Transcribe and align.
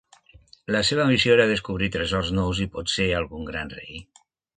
La 0.75 0.79
seva 0.87 1.03
ambició 1.03 1.35
era 1.35 1.45
descobrir 1.51 1.89
tresors 1.97 2.31
nous 2.39 2.61
i 2.65 2.67
potser 2.79 3.07
algun 3.19 3.45
gran 3.51 3.71
rei. 3.75 4.01